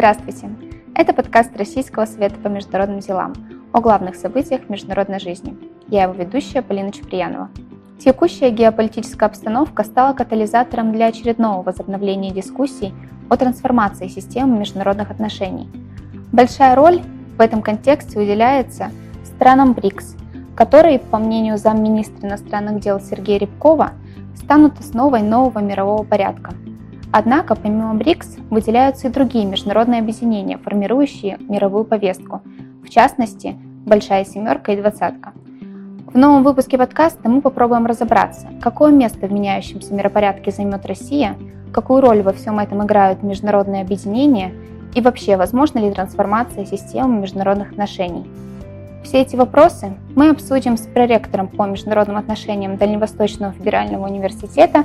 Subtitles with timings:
[0.00, 0.48] Здравствуйте!
[0.94, 3.34] Это подкаст Российского совета по международным делам
[3.70, 5.58] о главных событиях международной жизни.
[5.88, 7.50] Я его ведущая Полина Чуприянова.
[7.98, 12.94] Текущая геополитическая обстановка стала катализатором для очередного возобновления дискуссий
[13.28, 15.68] о трансформации системы международных отношений.
[16.32, 17.02] Большая роль
[17.36, 18.90] в этом контексте уделяется
[19.22, 20.16] странам БРИКС,
[20.56, 23.90] которые, по мнению замминистра иностранных дел Сергея Рябкова,
[24.34, 26.54] станут основой нового мирового порядка.
[27.12, 32.42] Однако, помимо БРИКС, выделяются и другие международные объединения, формирующие мировую повестку,
[32.84, 33.56] в частности,
[33.86, 35.32] Большая семерка и двадцатка.
[36.06, 41.34] В новом выпуске подкаста мы попробуем разобраться, какое место в меняющемся миропорядке займет Россия,
[41.72, 44.52] какую роль во всем этом играют международные объединения
[44.94, 48.26] и вообще возможна ли трансформация системы международных отношений.
[49.02, 54.84] Все эти вопросы мы обсудим с проректором по международным отношениям Дальневосточного федерального университета,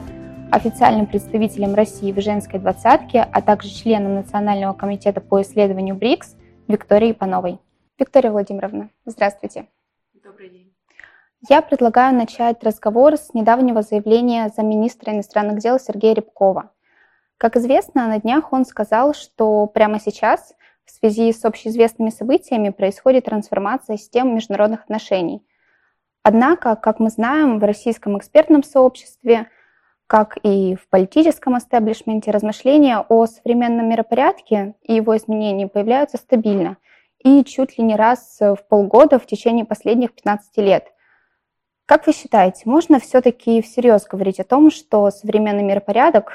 [0.52, 6.36] официальным представителем России в женской двадцатке, а также членом Национального комитета по исследованию БРИКС
[6.68, 7.60] Викторией Пановой.
[7.98, 9.68] Виктория Владимировна, здравствуйте.
[10.14, 10.74] Добрый день.
[11.50, 16.72] Я предлагаю начать разговор с недавнего заявления замминистра иностранных дел Сергея Рябкова.
[17.38, 20.54] Как известно, на днях он сказал, что прямо сейчас
[20.86, 25.46] в связи с общеизвестными событиями происходит трансформация систем международных отношений.
[26.24, 29.48] Однако, как мы знаем, в российском экспертном сообществе,
[30.08, 36.78] как и в политическом истеблишменте, размышления о современном миропорядке и его изменении появляются стабильно
[37.20, 40.92] и чуть ли не раз в полгода в течение последних 15 лет.
[41.86, 46.34] Как вы считаете, можно все-таки всерьез говорить о том, что современный миропорядок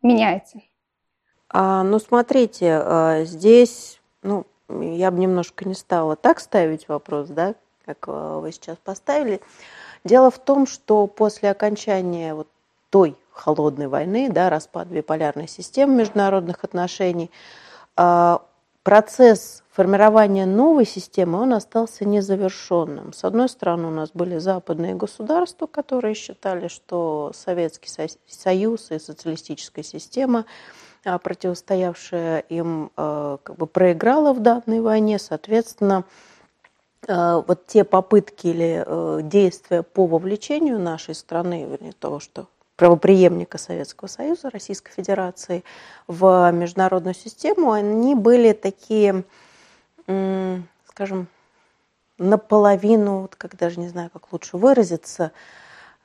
[0.00, 0.60] меняется?
[1.48, 7.54] А, ну, смотрите, а, здесь, ну, я бы немножко не стала так ставить вопрос, да,
[7.84, 9.40] как а, вы сейчас поставили.
[10.04, 12.48] Дело в том, что после окончания вот
[12.92, 17.30] той холодной войны, да, распад биполярной системы международных отношений,
[17.96, 18.42] а,
[18.82, 23.14] процесс формирования новой системы, он остался незавершенным.
[23.14, 27.88] С одной стороны, у нас были западные государства, которые считали, что Советский
[28.28, 30.44] Союз и социалистическая система–
[31.04, 36.04] а, противостоявшая им, а, как бы проиграла в данной войне, соответственно,
[37.08, 42.46] вот те попытки или э, действия по вовлечению нашей страны, вернее, того, что
[42.82, 45.62] правоприемника Советского Союза, Российской Федерации
[46.08, 49.22] в международную систему, они были такие,
[50.04, 51.28] скажем,
[52.18, 55.30] наполовину, вот как даже не знаю, как лучше выразиться,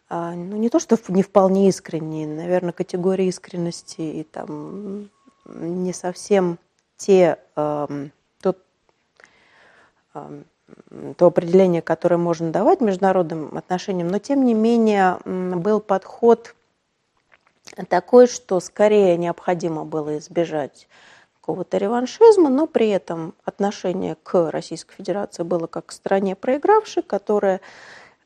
[0.08, 5.10] а, ну, не то, что не вполне искренние, наверное, категории искренности и там
[5.46, 6.60] не совсем
[6.96, 8.08] те, э,
[8.40, 8.60] тот,
[10.14, 10.44] э,
[11.18, 16.54] то определение, которое можно давать международным отношениям, но тем не менее был подход
[17.90, 20.88] такой, что скорее необходимо было избежать
[21.40, 27.62] какого-то реваншизма, но при этом отношение к Российской Федерации было как к стране проигравшей, которая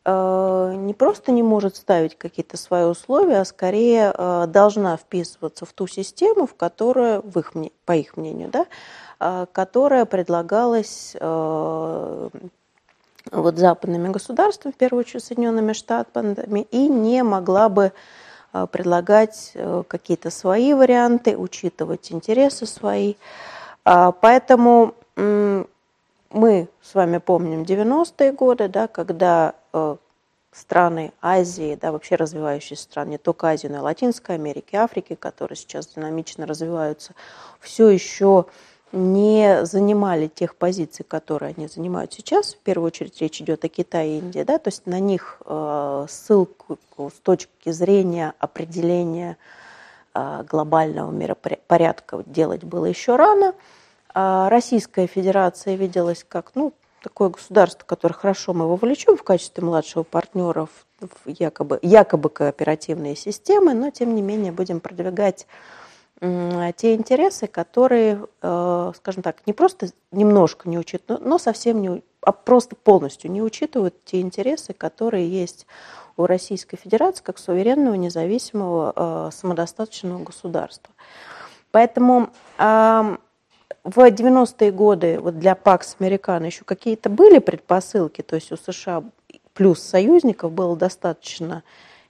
[0.03, 5.74] Э, не просто не может ставить какие-то свои условия, а скорее э, должна вписываться в
[5.74, 7.53] ту систему, в которую, в их,
[7.85, 8.66] по их мнению, да,
[9.19, 11.16] э, которая предлагалась
[13.31, 17.94] вот западными государствами, в первую очередь Соединенными Штатами, и не могла бы
[18.72, 19.53] предлагать
[19.88, 23.16] какие-то свои варианты, учитывать интересы свои.
[23.84, 24.95] Поэтому
[26.34, 29.95] мы с вами помним 90-е годы, да, когда э,
[30.51, 35.57] страны Азии, да, вообще развивающиеся страны, не только Азии, но и Латинской Америки, Африки, которые
[35.57, 37.13] сейчас динамично развиваются,
[37.59, 38.45] все еще
[38.91, 42.53] не занимали тех позиций, которые они занимают сейчас.
[42.53, 46.06] В первую очередь речь идет о Китае и Индии, да, то есть на них э,
[46.09, 49.38] ссылку с точки зрения определения
[50.13, 53.53] э, глобального миропорядка делать было еще рано–
[54.13, 60.04] а Российская Федерация виделась как ну, такое государство, которое хорошо мы вовлечем в качестве младшего
[60.04, 60.68] партнера
[61.00, 65.48] в якобы, якобы кооперативные системы, но тем не менее будем продвигать
[66.21, 72.31] те интересы, которые, э, скажем так, не просто немножко не учитывают, но совсем не, а
[72.31, 75.65] просто полностью не учитывают те интересы, которые есть
[76.18, 80.94] у Российской Федерации как суверенного, независимого, э, самодостаточного государства.
[81.71, 88.57] Поэтому в 90-е годы вот для Пакс Американо еще какие-то были предпосылки, то есть у
[88.57, 89.03] США
[89.53, 91.63] плюс союзников было достаточно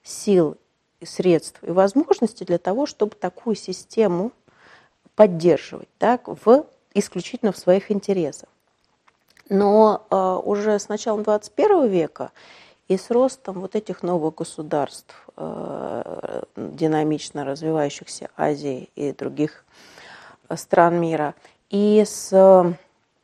[0.03, 0.57] сил,
[1.03, 4.31] средств и возможностей для того, чтобы такую систему
[5.15, 8.50] поддерживать так, в, исключительно в своих интересах.
[9.50, 12.31] Но э, уже с начала 21 века
[12.88, 19.65] и с ростом вот этих новых государств, э, динамично развивающихся Азии и других
[20.56, 21.36] стран мира,
[21.69, 22.75] и с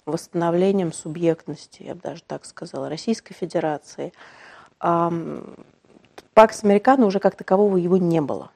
[0.06, 4.14] восстановлением субъектности, я бы даже так сказала, Российской Федерации.
[6.38, 8.52] Пакс Американо уже как такового его не было.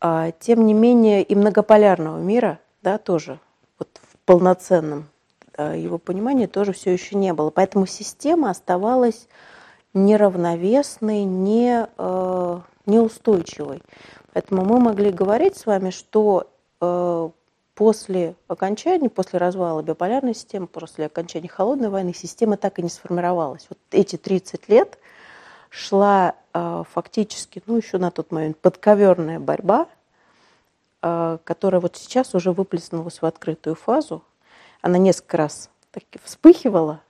[0.00, 3.38] А, тем не менее, и многополярного мира, да, тоже
[3.78, 5.06] вот в полноценном
[5.56, 7.50] а, его понимании тоже все еще не было.
[7.50, 9.28] Поэтому система оставалась
[9.94, 13.80] неравновесной, не, э, неустойчивой.
[14.32, 16.48] Поэтому мы могли говорить с вами, что
[17.76, 23.66] после окончания, после развала биполярной системы, после окончания холодной войны, система так и не сформировалась.
[23.70, 24.98] Вот эти 30 лет
[25.70, 29.88] шла фактически, ну еще на тот момент, подковерная борьба,
[31.02, 34.22] э, которая вот сейчас уже выплеснулась в открытую фазу.
[34.80, 37.00] Она несколько раз таки вспыхивала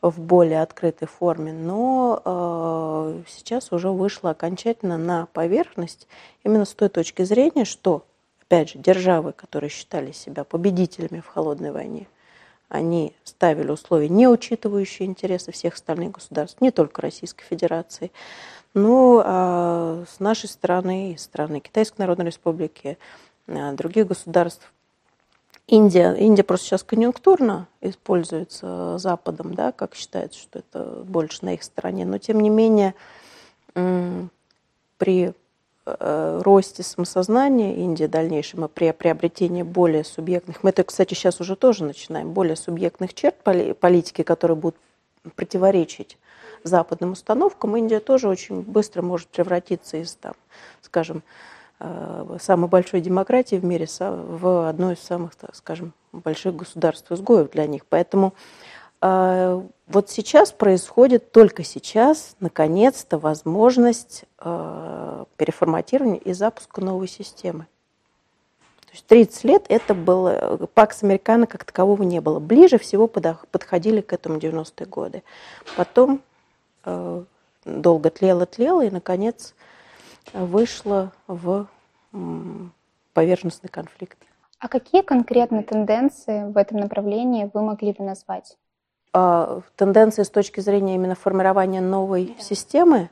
[0.00, 6.08] в более открытой форме, но э, сейчас уже вышла окончательно на поверхность
[6.42, 8.04] именно с той точки зрения, что
[8.42, 12.08] опять же, державы, которые считали себя победителями в холодной войне,
[12.72, 18.10] они ставили условия, не учитывающие интересы всех остальных государств, не только Российской Федерации.
[18.72, 22.96] Ну, а с нашей стороны, и страны Китайской Народной Республики,
[23.46, 24.72] а, других государств,
[25.66, 31.62] Индия, Индия просто сейчас конъюнктурно используется Западом, да, как считается, что это больше на их
[31.62, 32.94] стороне, но тем не менее
[33.74, 35.34] при
[35.84, 41.84] росте самосознания Индии дальнейшем и при приобретении более субъектных, мы это, кстати, сейчас уже тоже
[41.84, 44.76] начинаем, более субъектных черт политики, которые будут
[45.34, 46.18] противоречить
[46.64, 50.34] западным установкам, Индия тоже очень быстро может превратиться из, там,
[50.80, 51.22] скажем,
[51.80, 57.66] э, самой большой демократии в мире в одно из самых, так скажем, больших государств-изгоев для
[57.66, 57.84] них.
[57.88, 58.34] Поэтому
[59.00, 59.62] э,
[59.92, 67.66] вот сейчас происходит, только сейчас, наконец-то, возможность э, переформатирования и запуска новой системы.
[68.80, 72.40] То есть 30 лет это было, Пакс Американо как такового не было.
[72.40, 75.22] Ближе всего подходили к этому 90-е годы.
[75.76, 76.22] Потом
[76.84, 77.24] э,
[77.64, 79.54] долго тлело-тлело и, наконец,
[80.32, 81.66] вышло в
[83.12, 84.18] поверхностный конфликт.
[84.58, 88.56] А какие конкретно тенденции в этом направлении вы могли бы назвать?
[89.14, 92.42] А, тенденции с точки зрения именно формирования новой да.
[92.42, 93.10] системы,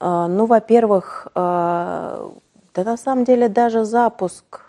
[0.00, 2.32] а, ну, во-первых, а,
[2.74, 4.62] да на самом деле даже запуск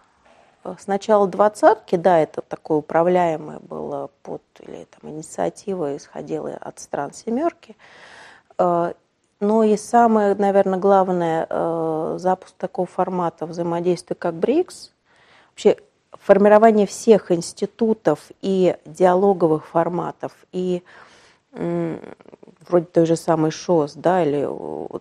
[0.78, 7.78] сначала двадцатки, да, это такое управляемое было под, или там инициатива исходила от стран семерки,
[8.60, 14.92] но и самое, наверное, главное, запуск такого формата взаимодействия, как БРИКС,
[15.52, 15.78] вообще
[16.22, 20.84] формирование всех институтов и диалоговых форматов, и
[21.52, 24.48] вроде той же самой ШОС, да, или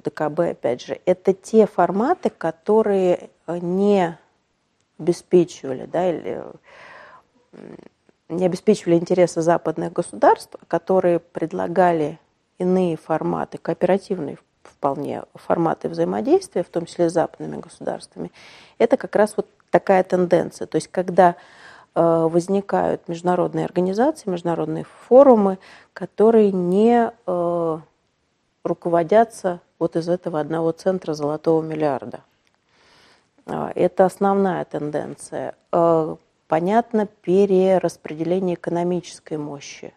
[0.03, 4.19] ДКБ, опять же, это те форматы, которые не
[4.99, 6.43] обеспечивали, да, или
[8.29, 12.19] не обеспечивали интересы западных государств, которые предлагали
[12.59, 18.33] иные форматы, кооперативные вполне форматы взаимодействия, в том числе с западными государствами,
[18.79, 20.67] это как раз вот такая тенденция.
[20.67, 21.37] То есть когда
[21.95, 25.59] э, возникают международные организации, международные форумы,
[25.93, 27.79] которые не э,
[28.65, 32.21] руководятся вот из этого одного центра золотого миллиарда.
[33.47, 35.55] А, это основная тенденция.
[35.73, 36.17] Э,
[36.49, 39.93] понятно, перераспределение экономической мощи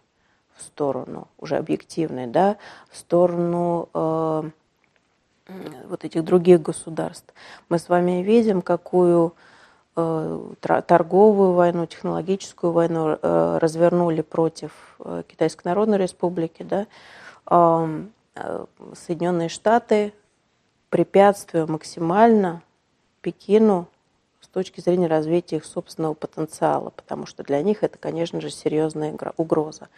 [0.55, 2.57] в сторону, уже объективной, да,
[2.89, 3.87] в сторону
[5.87, 7.33] вот этих других государств.
[7.69, 9.48] Мы с вами видим, какую Э,
[10.59, 16.87] торговую войну, технологическую войну э, развернули против э, Китайской Народной Республики, да,
[18.93, 20.13] Соединенные Штаты
[20.89, 22.61] препятствуя максимально
[23.21, 23.87] Пекину
[24.39, 29.17] с точки зрения развития их собственного потенциала, потому что для них это, конечно же, серьезная
[29.37, 29.89] угроза.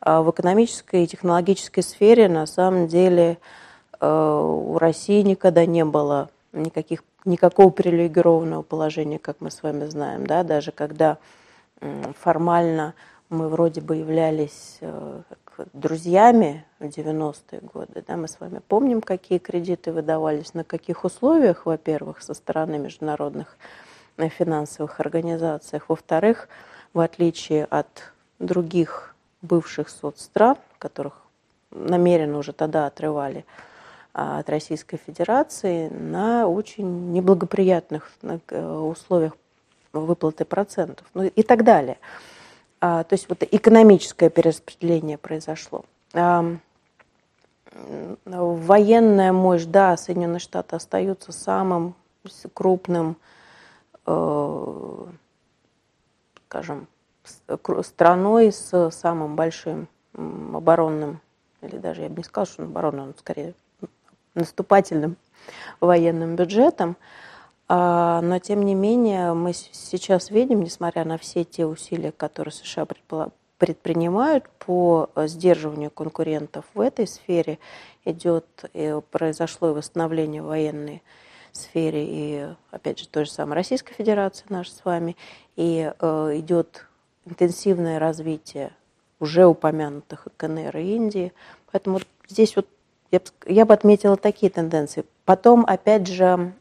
[0.00, 3.38] А в экономической и технологической сфере на самом деле
[4.00, 10.42] у России никогда не было никаких никакого привилегированного положения, как мы с вами знаем, да,
[10.42, 11.18] даже когда
[12.18, 12.94] формально
[13.32, 15.22] мы вроде бы являлись э,
[15.72, 21.64] друзьями в 90-е годы, да, мы с вами помним, какие кредиты выдавались, на каких условиях,
[21.64, 23.56] во-первых, со стороны международных
[24.18, 26.48] э, финансовых организаций, во-вторых,
[26.92, 31.22] в отличие от других бывших соцстран, которых
[31.70, 33.44] намеренно уже тогда отрывали
[34.12, 39.32] от Российской Федерации на очень неблагоприятных э, условиях
[39.92, 41.98] выплаты процентов ну и так далее.
[42.80, 45.84] А, то есть вот экономическое перераспределение произошло.
[48.24, 51.94] Военная мощь, да, Соединенные Штаты остаются самым
[52.52, 53.16] крупным,
[54.04, 55.06] э,
[56.48, 56.86] скажем,
[57.82, 61.20] страной с самым большим оборонным,
[61.62, 63.54] или даже я бы не сказала, что он оборонный, он скорее
[64.34, 65.16] наступательным
[65.80, 66.96] военным бюджетом.
[67.68, 72.86] А, но, тем не менее, мы сейчас видим, несмотря на все те усилия, которые США
[73.58, 77.58] предпринимают по сдерживанию конкурентов в этой сфере,
[78.04, 78.46] идет,
[79.10, 81.02] произошло и восстановление военной
[81.52, 85.16] сфере, и, опять же, той же самой Российской Федерации наша с вами,
[85.56, 86.86] и э, идет
[87.24, 88.72] интенсивное развитие
[89.20, 91.32] уже упомянутых КНР, и Индии.
[91.70, 92.66] Поэтому здесь вот
[93.12, 95.04] я, я бы отметила такие тенденции.
[95.24, 96.52] Потом, опять же,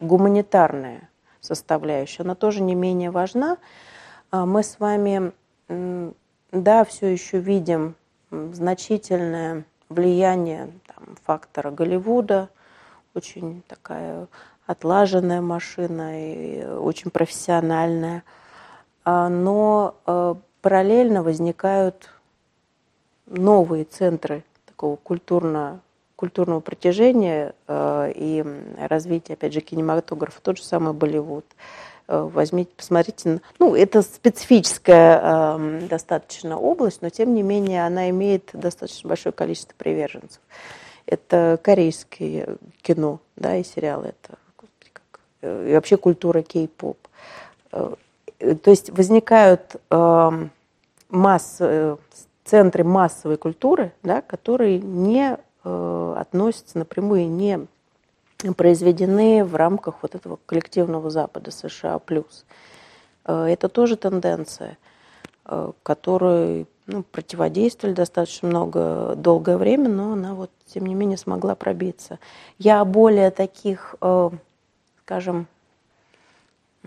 [0.00, 1.08] гуманитарная
[1.40, 3.56] составляющая, она тоже не менее важна.
[4.30, 5.32] А мы с вами,
[6.52, 7.94] да, все еще видим
[8.30, 12.50] значительное влияние там, фактора Голливуда,
[13.14, 14.26] очень такая
[14.66, 18.22] отлаженная машина и очень профессиональная.
[19.04, 22.10] А, но э, параллельно возникают
[23.26, 24.44] новые центры
[24.78, 25.80] такого культурно,
[26.14, 28.44] культурного притяжения э, и
[28.78, 31.44] развития, опять же, кинематографа, тот же самый Болливуд.
[32.06, 33.40] Э, возьмите, посмотрите.
[33.58, 39.74] Ну, это специфическая э, достаточно область, но тем не менее она имеет достаточно большое количество
[39.76, 40.40] приверженцев.
[41.06, 44.14] Это корейское кино, да, и сериалы.
[44.14, 44.38] Это
[44.92, 46.98] как, и вообще культура кей-поп.
[47.70, 49.74] То есть возникают
[51.08, 51.60] масс,
[52.48, 57.66] центры массовой культуры, да, которые не э, относятся напрямую не
[58.56, 62.00] произведены в рамках вот этого коллективного Запада США+.
[63.24, 64.78] Э, это тоже тенденция,
[65.44, 71.54] э, которой ну, противодействовали достаточно много, долгое время, но она вот, тем не менее, смогла
[71.54, 72.18] пробиться.
[72.58, 74.30] Я более таких, э,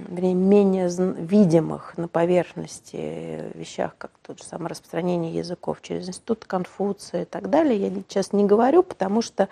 [0.09, 7.25] менее видимых на поверхности вещах, как тот же самое распространение языков через институт Конфуция и
[7.25, 9.49] так далее, я сейчас не говорю, потому что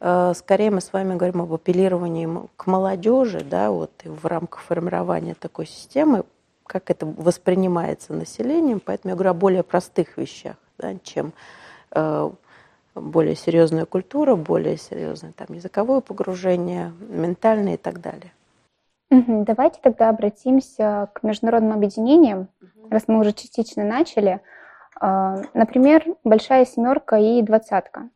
[0.00, 4.62] э, скорее мы с вами говорим об апеллировании к молодежи, да, вот и в рамках
[4.62, 6.24] формирования такой системы,
[6.66, 11.32] как это воспринимается населением, поэтому я говорю о более простых вещах, да, чем
[11.92, 12.30] э,
[12.94, 18.32] более серьезная культура, более серьезное там языковое погружение, ментальное и так далее.
[19.10, 22.48] Давайте тогда обратимся к международным объединениям,
[22.90, 24.40] раз мы уже частично начали.
[25.00, 28.10] А, например, Большая семерка и двадцатка.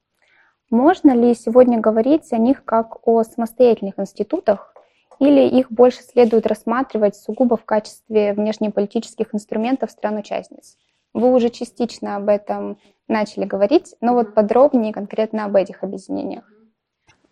[0.70, 4.74] Можно ли сегодня говорить о них как о самостоятельных институтах,
[5.18, 10.76] или их больше следует рассматривать сугубо в качестве внешнеполитических инструментов стран-участниц?
[11.12, 16.50] Вы уже частично об этом начали говорить, но вот подробнее конкретно об этих объединениях.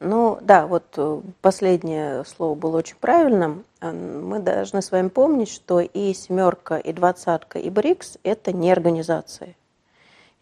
[0.00, 3.64] Ну да, вот э, последнее слово было очень правильным.
[3.81, 8.71] Э, мы должны с вами помнить, что и семерка, и двадцатка, и БРИКС– это не
[8.71, 9.57] организации.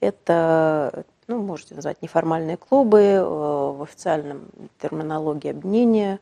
[0.00, 4.48] Это, ну, можете назвать неформальные клубы э, в официальном
[4.80, 6.20] терминологии объединения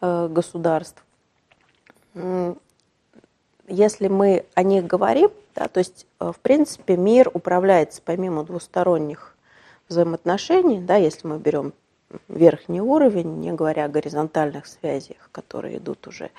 [0.00, 1.04] государств.
[3.68, 9.36] Если мы о них говорим, да, то есть, в принципе, мир управляется помимо двусторонних
[9.88, 11.72] взаимоотношений, да, если мы берем
[12.28, 16.30] верхний уровень, не говоря о горизонтальных связях, которые идут уже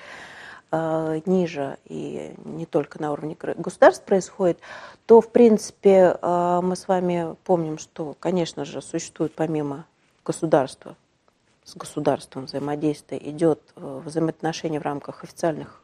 [0.70, 4.58] э, ниже и не только на уровне государств происходит,
[5.06, 9.86] то, в принципе, э, мы с вами помним, что, конечно же, существует помимо
[10.24, 10.96] государства,
[11.64, 15.80] с государством взаимодействие, идет э, взаимоотношения в рамках официальных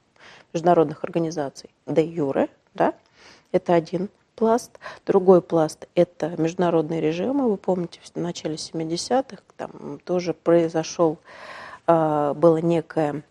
[0.53, 2.95] международных организаций де юре, да,
[3.53, 4.09] это один
[4.41, 4.81] пласт.
[5.07, 7.51] Другой пласт– это международные режимы.
[7.51, 11.19] Вы помните, в начале 70-х там тоже произошел,
[11.87, 13.23] а, была некая,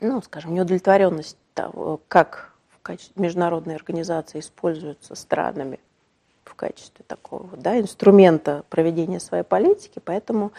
[0.00, 2.54] ну, скажем, неудовлетворенность того, как
[3.16, 5.78] международной организации используются странами
[6.44, 10.52] в качестве такого да, инструмента проведения своей политики, поэтому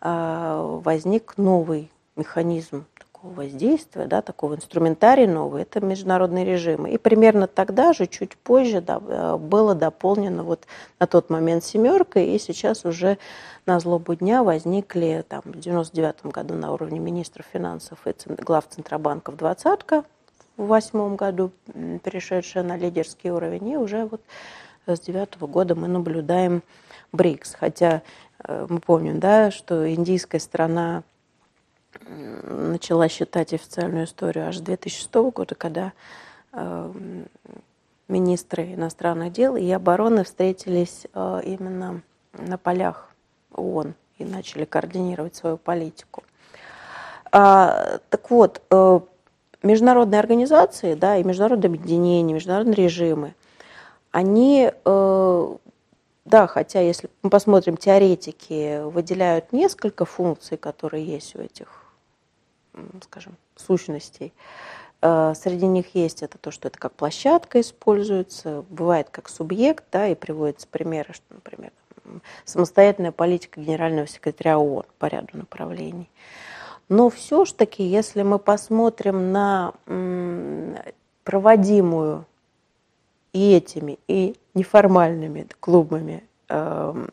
[0.00, 2.86] а, возник новый механизм
[3.24, 6.90] такого воздействия, да, такого инструментария нового, это международные режимы.
[6.90, 10.66] И примерно тогда же, чуть позже, да, э, было дополнено вот
[11.00, 13.18] на тот момент семерка, и сейчас уже
[13.66, 19.36] на злобу дня возникли там, в 99 году на уровне министров финансов и глав Центробанков
[19.36, 20.04] двадцатка,
[20.56, 21.50] в восьмом году
[22.04, 24.20] перешедшая на лидерский уровень, и уже вот
[24.86, 26.62] с девятого года мы наблюдаем
[27.12, 27.54] БРИКС.
[27.54, 28.02] Хотя
[28.46, 31.02] э, мы помним, да, что индийская страна
[32.06, 35.92] начала считать официальную историю аж с 2006 года, когда
[36.52, 36.92] э,
[38.08, 43.10] министры иностранных дел и обороны встретились э, именно на полях
[43.52, 46.22] ООН и начали координировать свою политику.
[47.32, 49.00] А, так вот, э,
[49.62, 53.34] международные организации, да, и международные объединения, международные режимы,
[54.12, 55.56] они, э,
[56.24, 61.83] да, хотя если мы посмотрим, теоретики выделяют несколько функций, которые есть у этих,
[63.02, 64.32] скажем, сущностей.
[65.02, 70.08] Э, среди них есть это то, что это как площадка используется, бывает как субъект, да,
[70.08, 71.72] и приводятся примеры, что, например,
[72.44, 76.10] самостоятельная политика генерального секретаря ООН по ряду направлений.
[76.88, 79.72] Но все-таки, если мы посмотрим на
[81.24, 82.26] проводимую
[83.32, 87.06] и этими, и неформальными клубами э,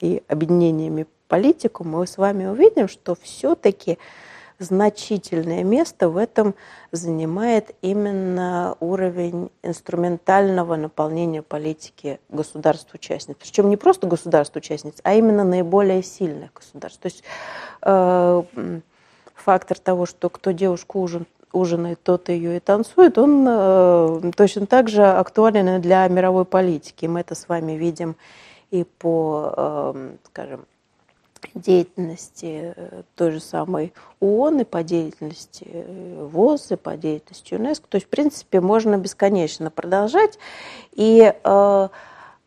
[0.00, 3.98] и объединениями политику, мы с вами увидим, что все-таки
[4.58, 6.54] значительное место в этом
[6.90, 13.36] занимает именно уровень инструментального наполнения политики государств-участниц.
[13.38, 17.00] Причем не просто государств-участниц, а именно наиболее сильных государств.
[17.00, 17.22] То есть
[17.82, 18.42] э,
[19.34, 24.88] фактор того, что кто девушку ужин, ужинает, тот ее и танцует, он э, точно так
[24.88, 27.06] же актуален для мировой политики.
[27.06, 28.16] Мы это с вами видим
[28.70, 30.66] и по, э, скажем,
[31.54, 37.88] деятельности э, той же самой ООН, и по деятельности э, ВОЗ, и по деятельности ЮНЕСКО.
[37.88, 40.38] То есть, в принципе, можно бесконечно продолжать.
[40.92, 41.88] И, э,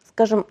[0.10, 0.46] скажем,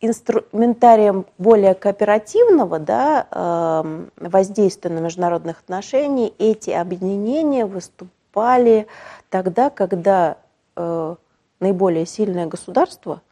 [0.00, 3.84] инструментарием более кооперативного да,
[4.16, 8.88] воздействия на международных отношений эти объединения выступали
[9.30, 10.38] тогда, когда
[11.60, 13.22] наиболее сильное государство–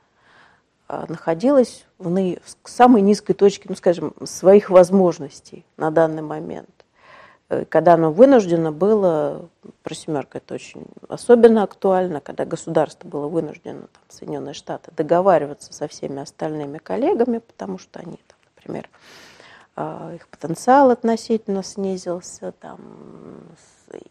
[1.08, 2.36] находилась в, на...
[2.42, 6.70] в самой низкой точке, ну, скажем, своих возможностей на данный момент.
[7.50, 9.48] Э, когда оно вынуждено было,
[9.82, 15.88] про семерку это очень особенно актуально, когда государство было вынуждено, там, Соединенные Штаты, договариваться со
[15.88, 18.88] всеми остальными коллегами, потому что они, там, например,
[19.76, 22.80] а, их потенциал относительно снизился, там,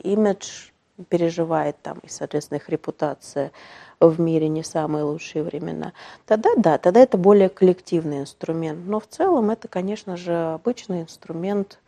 [0.03, 0.71] имидж
[1.07, 3.51] переживает там, и, соответственно, их репутация
[3.99, 5.93] в мире не самые лучшие времена,
[6.25, 8.79] тогда да, тогда это более коллективный инструмент.
[8.85, 11.79] Но в целом это, конечно же, обычный инструмент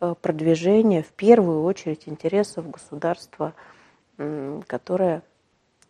[0.00, 3.52] э, продвижения в первую очередь интересов государства,
[4.66, 5.22] которое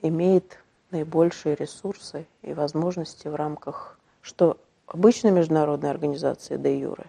[0.01, 0.59] имеет
[0.91, 4.57] наибольшие ресурсы и возможности в рамках что
[4.89, 7.07] обычной международной организации де юре,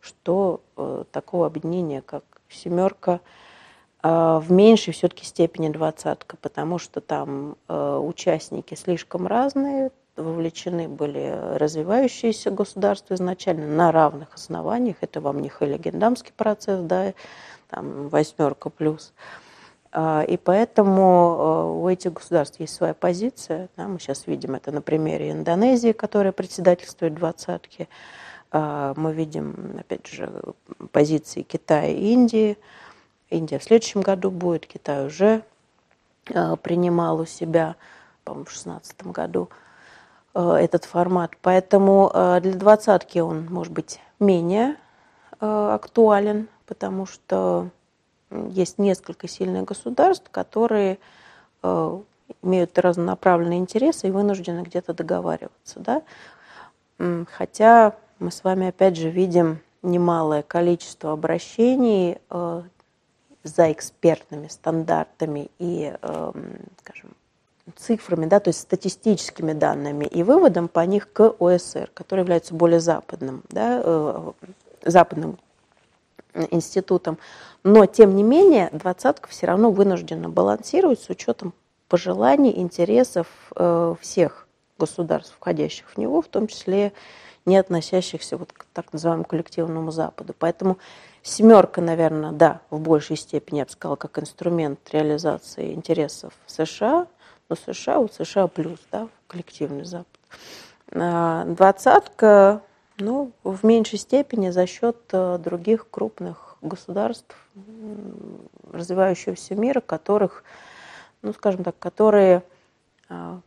[0.00, 3.20] что э, такого объединения, как «семерка»,
[4.02, 12.50] в меньшей все-таки степени двадцатка, потому что там э, участники слишком разные, вовлечены были развивающиеся
[12.50, 14.96] государства изначально на равных основаниях.
[15.00, 17.14] Это вам не Хелегендамский процесс, да,
[17.68, 19.12] там восьмерка плюс.
[19.92, 23.68] А, и поэтому э, у этих государств есть своя позиция.
[23.76, 27.88] Да, мы сейчас видим это на примере Индонезии, которая председательствует двадцатки.
[28.50, 30.30] А, мы видим, опять же,
[30.90, 32.58] позиции Китая и Индии–
[33.32, 35.42] Индия в следующем году будет, Китай уже
[36.28, 37.76] э, принимал у себя,
[38.24, 39.48] по-моему, в 2016 году
[40.34, 41.32] э, этот формат.
[41.40, 44.76] Поэтому э, для двадцатки он может быть менее
[45.40, 47.68] актуален, потому что
[48.30, 50.98] есть несколько сильных государств, которые
[51.64, 55.80] имеют разнонаправленные интересы и вынуждены где-то договариваться.
[55.80, 56.02] Да?
[57.32, 62.18] Хотя мы с вами опять же видим немалое количество обращений
[63.44, 67.10] за экспертными стандартами и, эм, скажем,
[67.76, 72.80] цифрами, да, то есть статистическими данными и выводом по них к ОСР, который является более
[72.80, 74.32] западным, да, э,
[74.84, 75.38] западным
[76.50, 77.18] институтом.
[77.62, 81.52] Но, тем не менее, двадцатка все равно вынуждена балансировать с учетом
[81.88, 86.92] пожеланий, интересов э, всех государств, входящих в него, в том числе
[87.44, 90.34] не относящихся вот к так называемому коллективному Западу.
[90.38, 90.78] Поэтому
[91.22, 97.06] Семерка, наверное, да, в большей степени, я бы сказала, как инструмент реализации интересов США,
[97.48, 100.18] но США, у США плюс, да, коллективный Запад.
[100.90, 102.60] А, двадцатка,
[102.98, 107.36] ну, в меньшей степени за счет э, других крупных государств
[108.72, 110.42] развивающегося мира, которых,
[111.22, 112.42] ну, скажем так, которые
[113.08, 113.40] а,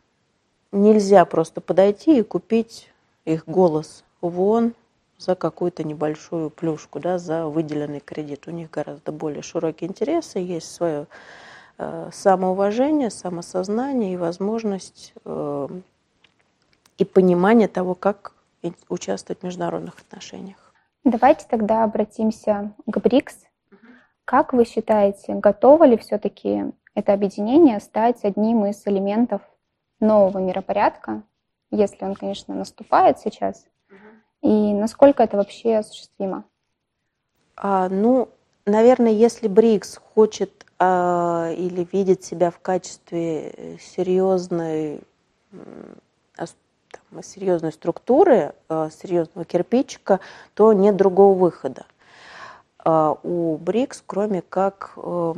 [0.72, 2.90] нельзя просто подойти и купить
[3.24, 4.74] их голос в ООН
[5.18, 8.46] за какую-то небольшую плюшку, да, за выделенный кредит.
[8.46, 11.06] У них гораздо более широкие интересы, есть свое
[11.78, 15.68] э, самоуважение, самосознание и возможность э,
[16.98, 18.32] и понимание того, как
[18.88, 20.72] участвовать в международных отношениях.
[21.04, 23.44] Давайте тогда обратимся к БРИКС.
[24.24, 29.40] Как вы считаете, готово ли все-таки это объединение стать одним из элементов
[30.00, 31.22] нового миропорядка,
[31.70, 33.66] если он, конечно, наступает сейчас?
[34.42, 36.44] И насколько это вообще осуществимо?
[37.56, 38.28] А, ну,
[38.66, 45.00] наверное, если БРИКС хочет э, или видит себя в качестве серьезной,
[46.36, 50.20] там, серьезной структуры, э, серьезного кирпичика,
[50.54, 51.86] то нет другого выхода.
[52.84, 54.92] Э, у БРИКС, кроме как...
[54.96, 55.34] Э,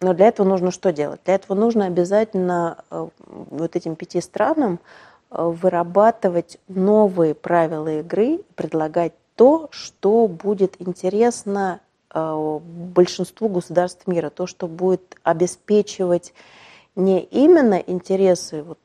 [0.00, 1.20] но для этого нужно что делать?
[1.24, 9.12] Для этого нужно обязательно э, вот этим пяти странам э, вырабатывать новые правила игры, предлагать
[9.36, 11.80] то, что будет интересно
[12.12, 16.32] э, большинству государств мира, то, что будет обеспечивать
[16.96, 18.78] не именно интересы вот,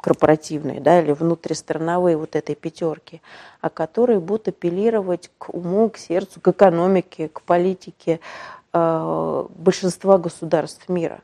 [0.00, 3.20] корпоративные да, или внутристрановые вот этой пятерки,
[3.60, 8.20] а которые будут апеллировать к уму, к сердцу, к экономике, к политике
[8.72, 11.20] э, большинства государств мира.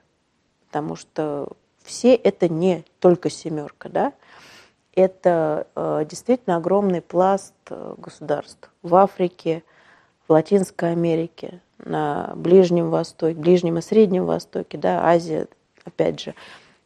[0.67, 1.49] Потому что
[1.85, 4.13] все это не только семерка, да,
[4.95, 9.63] это э, действительно огромный пласт э, государств в Африке,
[10.27, 15.49] в Латинской Америке, на Ближнем Востоке, Ближнем и Среднем Востоке, да, Азия,
[15.85, 16.35] опять же,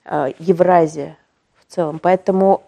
[0.05, 1.17] э, Евразия
[1.61, 1.99] в целом.
[1.99, 2.63] Поэтому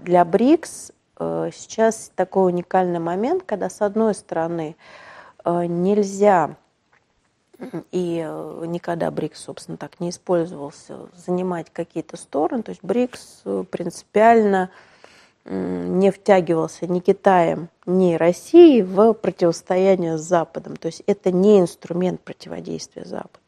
[0.00, 4.74] для БРИКС сейчас такой уникальный момент, когда, с одной стороны,
[5.44, 6.56] нельзя
[7.90, 12.62] и э, никогда БРИКС, собственно, так не использовался, занимать какие-то стороны.
[12.62, 14.70] То есть БРИКС э, принципиально
[15.44, 20.76] не втягивался ни Китаем, ни Россией в противостояние с Западом.
[20.76, 23.42] То есть это не инструмент противодействия Запада.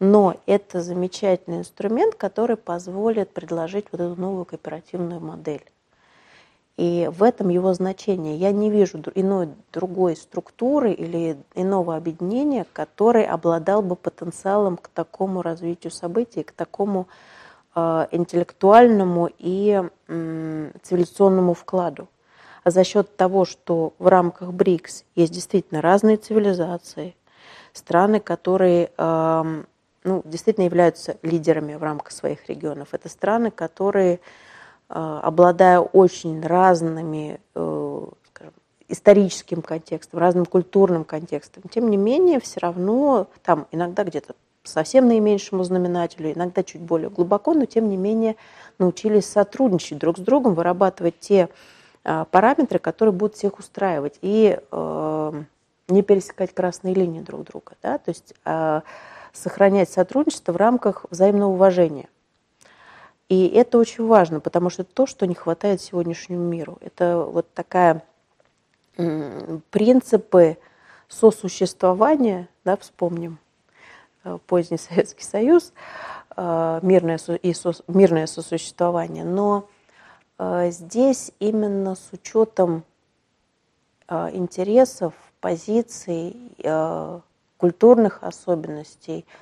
[0.00, 5.64] Но это замечательный инструмент, который позволит предложить вот эту новую кооперативную модель.
[6.76, 8.36] И в этом его значение.
[8.36, 15.42] Я не вижу иной другой структуры или иного объединения, который обладал бы потенциалом к такому
[15.42, 17.06] развитию событий, к такому
[17.74, 22.08] э, интеллектуальному и э, цивилизационному вкладу.
[22.64, 27.14] А за счет того, что в рамках БРИКС есть действительно разные цивилизации,
[27.72, 29.62] страны, которые э,
[30.04, 34.20] ну, действительно являются лидерами в рамках своих регионов, это страны, которые
[34.90, 38.54] обладая очень разными э, скажем,
[38.88, 45.62] историческим контекстом, разным культурным контекстом, тем не менее, все равно там иногда где-то совсем наименьшему
[45.62, 48.34] знаменателю, иногда чуть более глубоко, но тем не менее
[48.78, 51.48] научились сотрудничать друг с другом, вырабатывать те
[52.04, 54.58] э, параметры, которые будут всех устраивать, и
[55.88, 58.32] не пересекать красные линии друг друга, да, то есть
[59.32, 62.08] сохранять сотрудничество в рамках взаимного уважения–
[63.30, 66.78] и это очень важно, потому что то, что не хватает сегодняшнему миру.
[66.80, 68.02] Это вот такая
[69.70, 70.58] принципы
[71.06, 73.38] сосуществования, да, вспомним
[74.24, 75.72] э, поздний Советский Союз,
[76.36, 79.68] э, мирное, и со, мирное сосуществование, но
[80.38, 82.82] э, здесь именно с учетом
[84.08, 86.36] интересов, позиций,
[87.58, 89.24] культурных особенностей–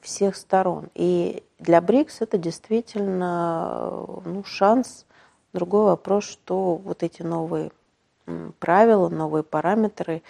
[0.00, 0.88] всех сторон.
[0.94, 5.06] И для БРИКС это действительно ну, шанс.
[5.52, 7.70] Другой вопрос, что вот эти новые
[8.58, 10.22] правила, новые параметры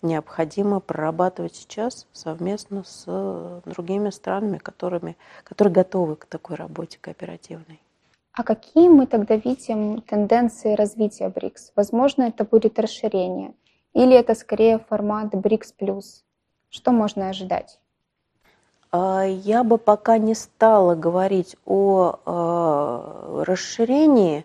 [0.00, 7.80] необходимо прорабатывать сейчас совместно с другими странами, которыми, которые готовы к такой работе кооперативной.
[8.32, 11.72] А какие мы тогда видим тенденции развития БРИКС?
[11.76, 13.54] Возможно, это будет расширение
[13.92, 15.74] или это скорее формат БРИКС+.
[16.70, 17.78] Что можно ожидать?
[18.92, 24.44] А, я бы пока не стала говорить о а, расширении.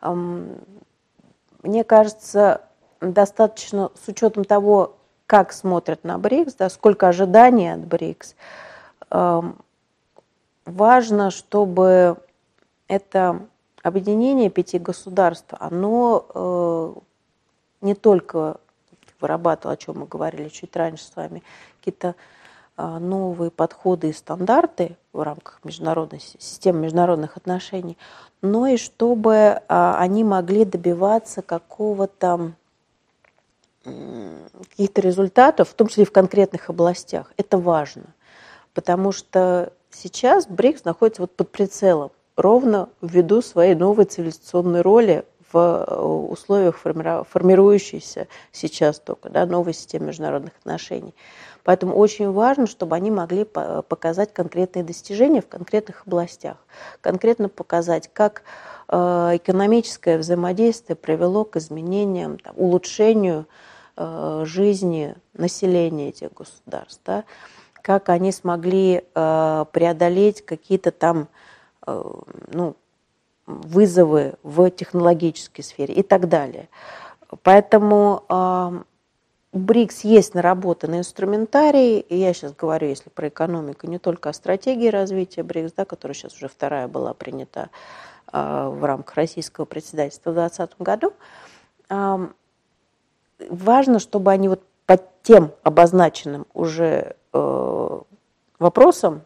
[0.00, 2.62] Мне кажется,
[3.00, 8.34] достаточно с учетом того, как смотрят на БРИКС, да, сколько ожиданий от БРИКС,
[10.66, 12.16] важно, чтобы
[12.88, 13.46] это
[13.82, 16.94] объединение пяти государств, оно э,
[17.80, 18.58] не только
[19.20, 21.42] вырабатывало, о чем мы говорили чуть раньше с вами,
[21.78, 22.14] какие-то
[22.76, 27.98] новые подходы и стандарты в рамках международной системы международных отношений,
[28.40, 32.52] но и чтобы а, они могли добиваться какого-то
[33.84, 37.32] каких-то результатов, в том числе и в конкретных областях.
[37.36, 38.14] Это важно,
[38.74, 45.56] потому что сейчас БРИКС находится вот под прицелом ровно ввиду своей новой цивилизационной роли в
[45.56, 51.14] э, условиях формирующейся сейчас только да, новой системы международных отношений.
[51.64, 56.56] Поэтому очень важно, чтобы они могли показать конкретные достижения в конкретных областях,
[57.00, 58.42] конкретно показать, как
[58.88, 58.96] э,
[59.34, 63.46] экономическое взаимодействие привело к изменениям, там, улучшению
[63.96, 67.24] э, жизни населения этих государств, да,
[67.80, 71.28] как они смогли э, преодолеть какие-то там
[71.84, 72.76] ну,
[73.44, 76.68] вызовы в технологической сфере и так далее.
[77.42, 78.84] Поэтому
[79.52, 84.32] у БРИКС есть наработанный инструментарий, и я сейчас говорю, если про экономику, не только о
[84.32, 87.68] стратегии развития БРИКС, да, которая сейчас уже вторая была принята
[88.32, 91.12] э, в рамках российского председательства в 2020 году,
[91.90, 92.28] э,
[93.50, 98.00] важно, чтобы они вот под тем обозначенным уже э,
[98.58, 99.20] вопросом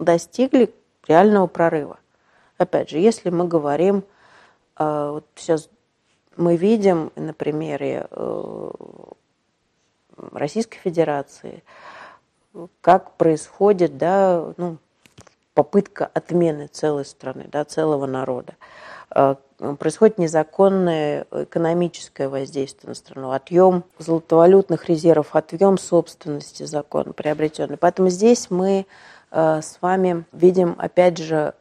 [0.00, 0.74] достигли
[1.06, 2.00] реального прорыва.
[2.58, 4.02] Опять же, если мы говорим,
[4.78, 5.68] э, вот сейчас
[6.36, 8.70] мы видим на примере э,
[10.32, 11.62] Российской Федерации,
[12.80, 14.78] как происходит да, ну,
[15.54, 18.54] попытка отмены целой страны, да, целого народа.
[19.14, 19.36] Э,
[19.78, 27.76] происходит незаконное экономическое воздействие на страну, отъем золотовалютных резервов, отъем собственности законно приобретенной.
[27.76, 28.86] Поэтому здесь мы
[29.30, 31.54] э, с вами видим, опять же,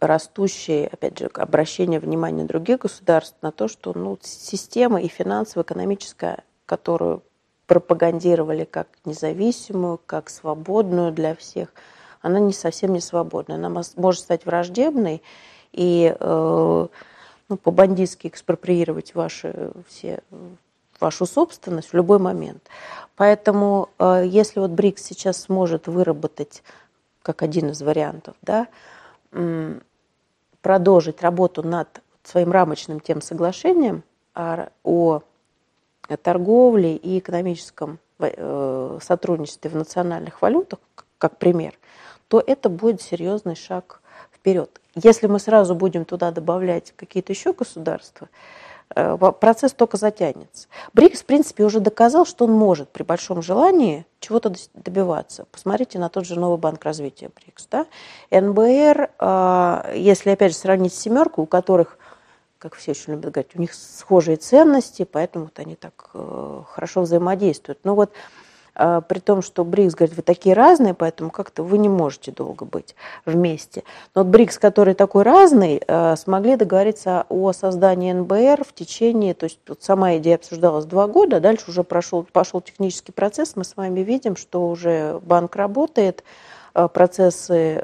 [0.00, 7.22] растущее, опять же, обращение внимания других государств на то, что ну, система и финансово-экономическая, которую
[7.68, 11.68] пропагандировали как независимую, как свободную для всех,
[12.22, 13.56] она не совсем не свободная.
[13.56, 15.22] Она может стать враждебной
[15.72, 16.86] и э,
[17.48, 20.20] ну, по-бандитски экспроприировать ваши все
[20.98, 22.62] вашу собственность в любой момент.
[23.14, 26.64] Поэтому, э, если вот БРИКС сейчас сможет выработать,
[27.22, 28.66] как один из вариантов, да,
[30.62, 34.02] продолжить работу над своим рамочным тем соглашением
[34.34, 35.20] о
[36.16, 40.78] торговле и экономическом э, сотрудничестве в национальных валютах,
[41.18, 41.74] как пример,
[42.28, 44.00] то это будет серьезный шаг
[44.32, 44.80] вперед.
[44.94, 48.28] Если мы сразу будем туда добавлять какие-то еще государства,
[48.94, 50.68] э, процесс только затянется.
[50.94, 55.46] БРИКС, в принципе, уже доказал, что он может при большом желании чего-то добиваться.
[55.52, 57.68] Посмотрите на тот же новый банк развития БРИКС.
[57.70, 57.86] Да?
[58.30, 61.98] НБР, э, если опять же сравнить с семеркой, у которых,
[62.58, 67.02] как все очень любят говорить, у них схожие ценности, поэтому вот они так э, хорошо
[67.02, 67.78] взаимодействуют.
[67.84, 68.12] Но вот
[68.78, 72.64] а, при том, что БРИКС говорит, вы такие разные, поэтому как-то вы не можете долго
[72.64, 72.94] быть
[73.26, 73.82] вместе.
[74.14, 79.44] Но вот БРИКС, который такой разный, а, смогли договориться о создании НБР в течение, то
[79.44, 83.76] есть вот сама идея обсуждалась два года, дальше уже прошел, пошел технический процесс, мы с
[83.76, 86.22] вами видим, что уже банк работает,
[86.72, 87.82] процессы,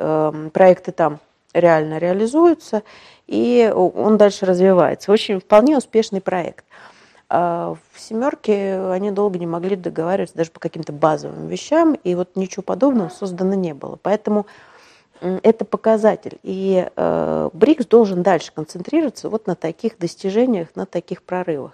[0.53, 1.19] проекты там
[1.55, 2.83] реально реализуются,
[3.27, 5.11] и он дальше развивается.
[5.13, 6.65] Очень вполне успешный проект.
[7.31, 12.37] А в семерке они долго не могли договариваться даже по каким-то базовым вещам, и вот
[12.37, 13.99] ничего подобного создано не было.
[14.03, 14.47] Поэтому
[15.21, 16.39] это показатель.
[16.43, 21.73] И э, БРИКС должен дальше концентрироваться вот на таких достижениях, на таких прорывах.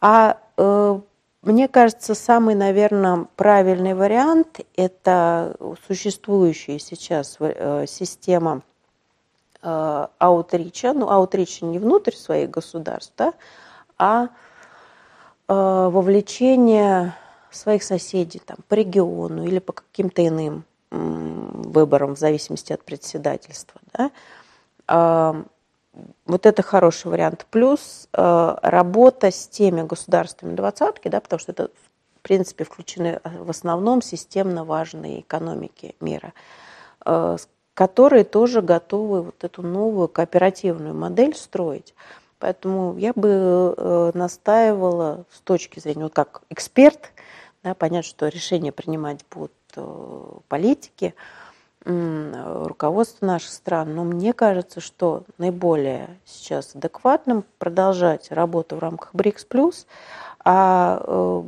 [0.00, 1.00] А э,
[1.42, 8.62] мне кажется, самый, наверное, правильный вариант– это существующая сейчас э, система
[9.62, 13.34] аутрича, ну, аутрича не внутрь своих государств, да,
[13.98, 14.28] а
[15.48, 17.14] Э, вовлечение
[17.50, 23.80] своих соседей там, по региону или по каким-то иным выборам в зависимости от председательства.
[23.94, 24.10] Да?
[24.86, 25.42] А,
[26.26, 27.46] вот это хороший вариант.
[27.50, 31.70] Плюс э, работа с теми государствами двадцатки, да, потому что это,
[32.16, 36.34] в принципе, включены э, в основном системно важные экономики мира,
[37.78, 41.94] которые тоже готовы вот эту новую кооперативную модель строить.
[42.40, 43.28] Поэтому я бы
[43.76, 47.12] э, настаивала с точки зрения, вот как эксперт,
[47.62, 51.14] да, понятно, что решения принимать будут э, политики,
[51.84, 59.46] руководство наших стран, но мне кажется, что наиболее сейчас адекватным продолжать работу в рамках БРИКС+,
[60.44, 61.42] а э,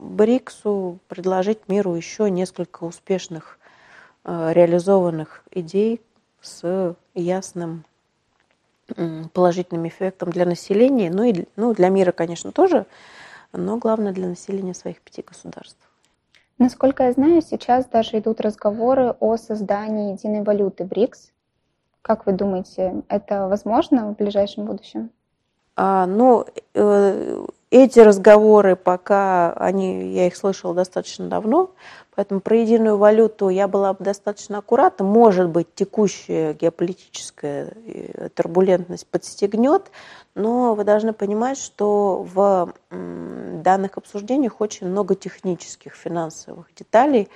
[0.00, 3.60] БРИКСу предложить миру еще несколько успешных
[4.26, 6.00] реализованных идей
[6.40, 7.84] с ясным
[9.32, 12.86] положительным эффектом для населения, ну и ну, для мира, конечно, тоже,
[13.52, 15.78] но главное для населения своих пяти государств.
[16.58, 21.32] Насколько я знаю, сейчас даже идут разговоры о создании единой валюты БРИКС.
[22.00, 25.10] Как вы думаете, это возможно в ближайшем будущем?
[25.74, 27.44] А, ну, э,
[27.84, 31.70] эти разговоры пока, они, я их слышала достаточно давно,
[32.16, 35.04] Поэтому про единую валюту я была бы достаточно аккуратна.
[35.04, 39.90] Может быть, текущая геополитическая э, турбулентность подстегнет,
[40.34, 47.28] но вы должны понимать, что в данных обсуждениях очень много технических финансовых деталей,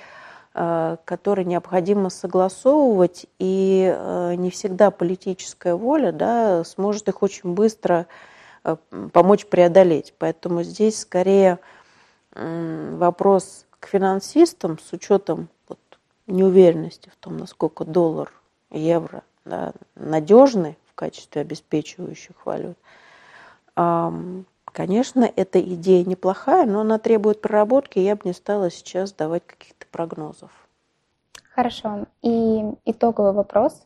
[0.55, 8.07] э, которые необходимо согласовывать, и э, не всегда политическая воля да, сможет их очень быстро
[9.12, 10.14] помочь преодолеть.
[10.18, 11.59] Поэтому здесь скорее
[12.35, 15.79] вопрос к финансистам с учетом вот,
[16.27, 18.33] неуверенности в том, насколько доллар,
[18.70, 22.77] евро да, надежны в качестве обеспечивающих валют,
[24.73, 29.44] Конечно, эта идея неплохая, но она требует проработки, и я бы не стала сейчас давать
[29.44, 30.51] каких-то прогнозов.
[31.55, 32.07] Хорошо.
[32.23, 33.85] И итоговый вопрос.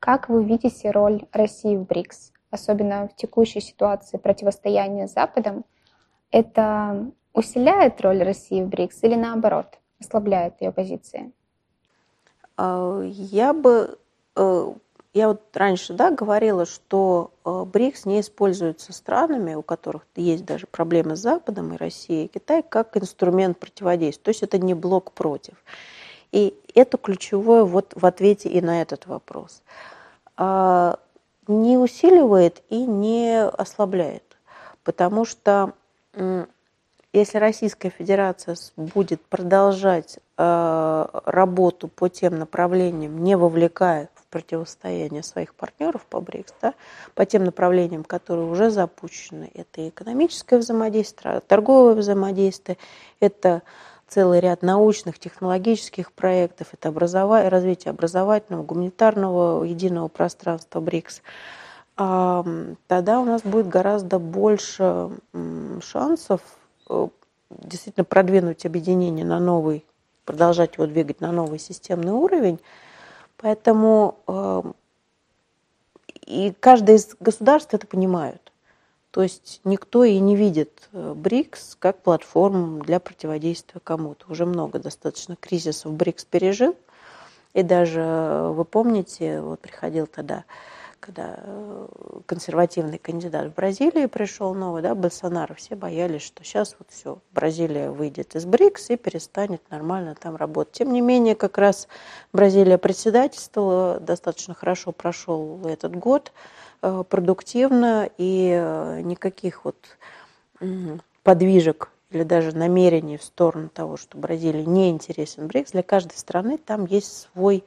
[0.00, 5.64] Как вы видите роль России в БРИКС, особенно в текущей ситуации противостояния с Западом?
[6.30, 11.32] Это усиляет роль России в БРИКС или наоборот, ослабляет ее позиции?
[12.56, 13.98] А, я бы
[14.36, 14.72] э,
[15.14, 20.66] я вот раньше да, говорила, что э, БРИКС не используется странами, у которых есть даже
[20.66, 24.24] проблемы с Западом и Россией, и Китай, как инструмент противодействия.
[24.24, 25.54] То есть это не блок против.
[26.32, 29.62] И это ключевое вот в ответе и на этот вопрос.
[30.36, 30.98] А,
[31.46, 34.36] не усиливает и не ослабляет.
[34.82, 35.74] Потому что
[37.12, 46.04] если Российская Федерация будет продолжать э, работу по тем направлениям, не вовлекая противостояние своих партнеров
[46.10, 46.74] по БРИКС, да,
[47.14, 49.48] по тем направлениям, которые уже запущены.
[49.54, 52.76] Это экономическое взаимодействие, торговое взаимодействие,
[53.20, 53.62] это
[54.08, 57.48] целый ряд научных, технологических проектов, это образова...
[57.48, 61.22] развитие образовательного, гуманитарного единого пространства БРИКС.
[61.96, 65.10] Тогда у нас будет гораздо больше
[65.80, 66.40] шансов
[66.90, 67.08] э,
[67.50, 69.84] действительно продвинуть объединение на новый,
[70.24, 72.58] продолжать его двигать на новый системный уровень,
[73.44, 74.74] Поэтому
[76.24, 78.43] и каждое из государств это понимают.
[79.14, 84.26] То есть никто и не видит э, БРИКС как платформу для противодействия кому-то.
[84.28, 86.74] Уже много достаточно кризисов БРИКС пережил.
[87.52, 90.42] И даже, э, вы помните, вот приходил тогда
[90.98, 91.86] когда э,
[92.24, 97.90] консервативный кандидат в Бразилии пришел новый, да, Болсонaro, все боялись, что сейчас вот все, Бразилия
[97.90, 100.72] выйдет из БРИКС и перестанет нормально там работать.
[100.72, 101.88] Тем не менее, как раз
[102.32, 106.32] Бразилия председательствовала, достаточно хорошо прошел этот год,
[107.08, 109.76] продуктивно, и э, никаких вот
[111.22, 116.58] подвижек или даже намерений в сторону того, что Бразилия не интересен БРИКС, для каждой страны
[116.58, 117.64] там есть свой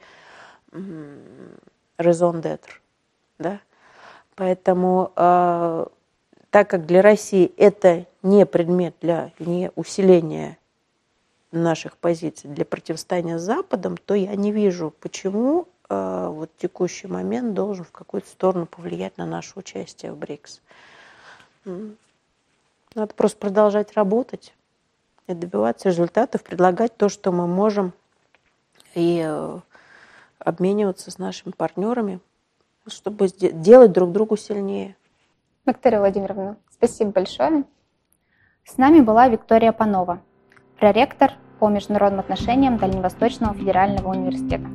[1.98, 2.80] резон d'être.
[3.38, 3.60] Да?
[4.34, 5.86] Поэтому, э,
[6.50, 10.58] так как для России это не предмет для не усиления
[11.50, 17.54] наших позиций для противостояния с Западом, то я не вижу, почему э, вот текущий момент
[17.54, 20.60] должен в какую-то сторону повлиять на наше участие в БРИКС.
[21.64, 24.54] Надо просто продолжать работать
[25.26, 27.92] и добиваться результатов, предлагать то, что мы можем,
[28.94, 29.60] и э,
[30.38, 32.20] обмениваться с нашими партнерами
[32.90, 34.96] чтобы делать друг другу сильнее.
[35.66, 37.64] Виктория Владимировна, спасибо большое.
[38.64, 40.20] С нами была Виктория Панова,
[40.78, 44.68] проректор по международным отношениям Дальневосточного федерального университета.